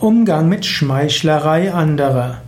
Umgang 0.00 0.48
mit 0.48 0.64
Schmeichlerei 0.64 1.72
anderer. 1.72 2.42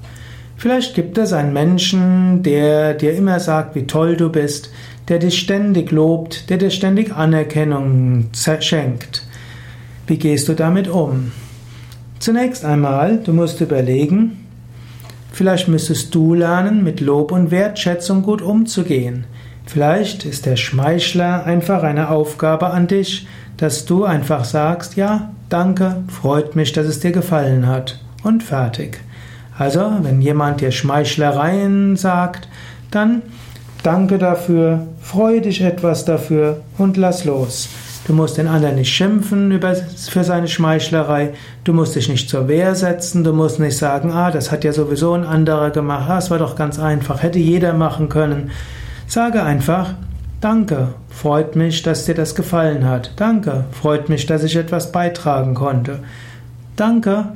Vielleicht 0.57 0.95
gibt 0.95 1.19
es 1.19 1.33
einen 1.33 1.53
Menschen, 1.53 2.45
der 2.45 2.95
dir 2.95 3.13
immer 3.13 3.41
sagt, 3.41 3.75
wie 3.75 3.89
toll 3.89 4.17
du 4.17 4.31
bist, 4.31 4.71
der 5.09 5.19
dich 5.19 5.41
ständig 5.41 5.91
lobt, 5.91 6.49
der 6.49 6.59
dir 6.59 6.71
ständig 6.71 7.13
Anerkennung 7.13 8.27
schenkt. 8.61 9.27
Wie 10.07 10.17
gehst 10.17 10.49
du 10.49 10.55
damit 10.55 10.87
um? 10.87 11.33
Zunächst 12.21 12.65
einmal, 12.65 13.19
du 13.19 13.33
musst 13.33 13.61
überlegen, 13.61 14.47
vielleicht 15.33 15.67
müsstest 15.67 16.15
du 16.15 16.35
lernen, 16.35 16.85
mit 16.85 17.01
Lob 17.01 17.33
und 17.33 17.51
Wertschätzung 17.51 18.23
gut 18.23 18.43
umzugehen. 18.43 19.25
Vielleicht 19.67 20.25
ist 20.25 20.47
der 20.47 20.57
Schmeichler 20.57 21.47
einfach 21.47 21.83
eine 21.83 22.11
Aufgabe 22.11 22.71
an 22.71 22.87
dich, 22.87 23.27
dass 23.61 23.85
du 23.85 24.05
einfach 24.05 24.45
sagst, 24.45 24.97
ja, 24.97 25.33
danke, 25.51 25.97
freut 26.09 26.57
mich, 26.57 26.73
dass 26.73 26.87
es 26.87 27.01
dir 27.01 27.13
gefallen 27.13 27.67
hat 27.67 28.01
und 28.23 28.43
fertig. 28.43 29.01
Also, 29.59 29.93
wenn 30.01 30.23
jemand 30.23 30.63
dir 30.63 30.73
Schmeichlereien 30.73 31.97
sagt, 31.97 32.49
dann 32.91 33.21
danke 33.83 34.17
dafür, 34.17 34.87
freu 35.03 35.41
dich 35.41 35.61
etwas 35.61 36.07
dafür 36.07 36.63
und 36.79 36.97
lass 36.97 37.27
los. 37.27 37.69
Du 38.07 38.15
musst 38.15 38.39
den 38.39 38.49
anderen 38.49 38.77
nicht 38.77 38.93
schimpfen 38.93 39.61
für 39.95 40.25
seine 40.25 40.49
Schmeichlerei. 40.49 41.35
Du 41.63 41.75
musst 41.75 41.95
dich 41.95 42.09
nicht 42.09 42.31
zur 42.31 42.49
Wehr 42.49 42.75
setzen. 42.75 43.25
Du 43.25 43.35
musst 43.35 43.61
nicht 43.61 43.77
sagen, 43.77 44.11
ah, 44.11 44.31
das 44.31 44.51
hat 44.51 44.65
ja 44.65 44.73
sowieso 44.73 45.13
ein 45.13 45.25
anderer 45.25 45.71
gemacht. 45.71 46.09
Ah, 46.09 46.19
es 46.19 46.31
war 46.31 46.39
doch 46.39 46.57
ganz 46.57 46.79
einfach. 46.79 47.23
Hätte 47.23 47.39
jeder 47.39 47.75
machen 47.75 48.09
können. 48.09 48.51
Sage 49.07 49.43
einfach, 49.43 49.95
Danke, 50.41 50.95
freut 51.11 51.55
mich, 51.55 51.83
dass 51.83 52.07
dir 52.07 52.15
das 52.15 52.35
gefallen 52.35 52.87
hat. 52.87 53.13
Danke, 53.17 53.65
freut 53.73 54.09
mich, 54.09 54.25
dass 54.25 54.43
ich 54.43 54.57
etwas 54.57 54.91
beitragen 54.91 55.55
konnte. 55.55 55.99
Danke, 56.77 57.27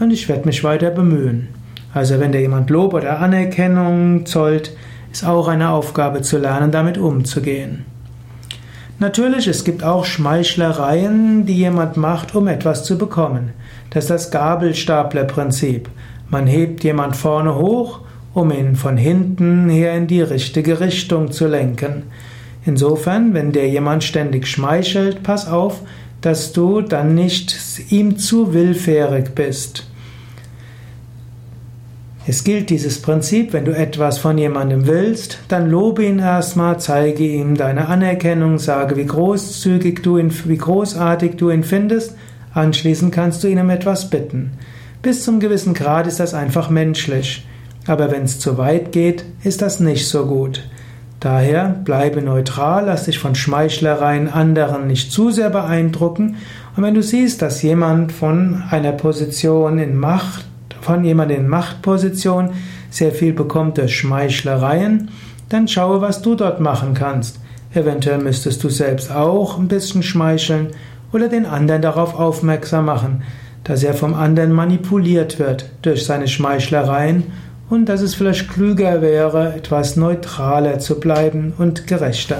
und 0.00 0.10
ich 0.10 0.26
werde 0.28 0.46
mich 0.46 0.64
weiter 0.64 0.90
bemühen. 0.90 1.48
Also 1.92 2.18
wenn 2.18 2.32
dir 2.32 2.40
jemand 2.40 2.70
Lob 2.70 2.94
oder 2.94 3.20
Anerkennung 3.20 4.24
zollt, 4.24 4.74
ist 5.12 5.24
auch 5.24 5.48
eine 5.48 5.68
Aufgabe 5.68 6.22
zu 6.22 6.38
lernen, 6.38 6.70
damit 6.70 6.96
umzugehen. 6.96 7.84
Natürlich, 8.98 9.46
es 9.46 9.64
gibt 9.64 9.84
auch 9.84 10.06
Schmeichlereien, 10.06 11.44
die 11.44 11.56
jemand 11.56 11.98
macht, 11.98 12.34
um 12.34 12.48
etwas 12.48 12.84
zu 12.84 12.96
bekommen. 12.96 13.50
Das 13.90 14.04
ist 14.04 14.10
das 14.10 14.30
Gabelstaplerprinzip. 14.30 15.90
Man 16.30 16.46
hebt 16.46 16.84
jemand 16.84 17.16
vorne 17.16 17.54
hoch, 17.56 18.00
um 18.32 18.50
ihn 18.50 18.76
von 18.76 18.96
hinten 18.96 19.68
her 19.68 19.94
in 19.94 20.06
die 20.06 20.22
richtige 20.22 20.80
Richtung 20.80 21.32
zu 21.32 21.46
lenken. 21.46 22.04
Insofern, 22.66 23.32
wenn 23.32 23.52
dir 23.52 23.68
jemand 23.68 24.02
ständig 24.02 24.48
schmeichelt, 24.48 25.22
pass 25.22 25.46
auf, 25.46 25.82
dass 26.20 26.52
du 26.52 26.80
dann 26.80 27.14
nicht 27.14 27.56
ihm 27.90 28.18
zu 28.18 28.52
willfährig 28.52 29.34
bist. 29.36 29.86
Es 32.26 32.42
gilt 32.42 32.70
dieses 32.70 33.00
Prinzip, 33.00 33.52
wenn 33.52 33.64
du 33.64 33.70
etwas 33.70 34.18
von 34.18 34.36
jemandem 34.36 34.88
willst, 34.88 35.38
dann 35.46 35.70
lobe 35.70 36.04
ihn 36.04 36.18
erstmal, 36.18 36.80
zeige 36.80 37.22
ihm 37.22 37.54
deine 37.54 37.86
Anerkennung, 37.86 38.58
sage, 38.58 38.96
wie 38.96 39.06
großzügig 39.06 40.02
du 40.02 40.18
ihn, 40.18 40.32
wie 40.44 40.56
großartig 40.56 41.36
du 41.36 41.50
ihn 41.50 41.62
findest, 41.62 42.16
anschließend 42.52 43.14
kannst 43.14 43.44
du 43.44 43.48
ihn 43.48 43.60
um 43.60 43.70
etwas 43.70 44.10
bitten. 44.10 44.54
Bis 45.02 45.22
zum 45.22 45.38
gewissen 45.38 45.72
Grad 45.72 46.08
ist 46.08 46.18
das 46.18 46.34
einfach 46.34 46.68
menschlich, 46.68 47.46
aber 47.86 48.10
wenn 48.10 48.24
es 48.24 48.40
zu 48.40 48.58
weit 48.58 48.90
geht, 48.90 49.24
ist 49.44 49.62
das 49.62 49.78
nicht 49.78 50.08
so 50.08 50.26
gut. 50.26 50.64
Daher 51.20 51.68
bleibe 51.84 52.20
neutral, 52.20 52.86
lass 52.86 53.04
dich 53.04 53.18
von 53.18 53.34
Schmeichlereien 53.34 54.28
anderen 54.28 54.86
nicht 54.86 55.10
zu 55.12 55.30
sehr 55.30 55.48
beeindrucken. 55.48 56.36
Und 56.76 56.82
wenn 56.82 56.94
du 56.94 57.02
siehst, 57.02 57.40
dass 57.40 57.62
jemand 57.62 58.12
von 58.12 58.62
einer 58.70 58.92
Position 58.92 59.78
in 59.78 59.96
Macht, 59.96 60.44
von 60.82 61.04
jemandem 61.04 61.40
in 61.40 61.48
Machtposition 61.48 62.50
sehr 62.90 63.12
viel 63.12 63.32
bekommt 63.32 63.78
durch 63.78 63.96
Schmeichlereien, 63.96 65.10
dann 65.48 65.68
schaue, 65.68 66.00
was 66.00 66.22
du 66.22 66.34
dort 66.34 66.60
machen 66.60 66.94
kannst. 66.94 67.40
Eventuell 67.72 68.18
müsstest 68.18 68.62
du 68.62 68.68
selbst 68.68 69.10
auch 69.10 69.58
ein 69.58 69.68
bisschen 69.68 70.02
schmeicheln 70.02 70.68
oder 71.12 71.28
den 71.28 71.46
anderen 71.46 71.82
darauf 71.82 72.18
aufmerksam 72.18 72.86
machen, 72.86 73.22
dass 73.64 73.82
er 73.82 73.94
vom 73.94 74.14
anderen 74.14 74.52
manipuliert 74.52 75.38
wird 75.38 75.70
durch 75.82 76.04
seine 76.04 76.28
Schmeichlereien 76.28 77.24
und 77.68 77.86
dass 77.86 78.00
es 78.00 78.14
vielleicht 78.14 78.48
klüger 78.48 79.02
wäre, 79.02 79.54
etwas 79.54 79.96
neutraler 79.96 80.78
zu 80.78 81.00
bleiben 81.00 81.52
und 81.58 81.86
gerechter. 81.86 82.38